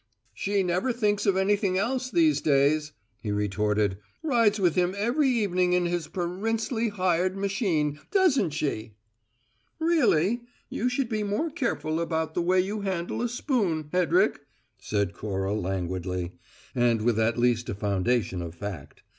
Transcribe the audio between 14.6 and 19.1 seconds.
said Cora languidly, and with at least a foundation of fact.